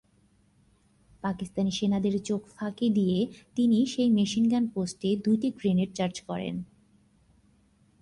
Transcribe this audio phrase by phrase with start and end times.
[1.23, 3.27] পাকিস্তানি সেনাদের চোখ ফাঁকি দিয়ে
[3.55, 6.55] তিনি সেই মেশিনগান পোস্টে দুটি গ্রেনেড চার্জ করেন।